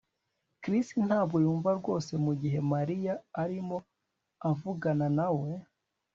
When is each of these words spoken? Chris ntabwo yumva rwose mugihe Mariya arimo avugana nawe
Chris 0.61 0.87
ntabwo 1.07 1.35
yumva 1.45 1.69
rwose 1.79 2.11
mugihe 2.25 2.59
Mariya 2.73 3.13
arimo 3.43 3.77
avugana 4.49 5.07
nawe 5.17 5.49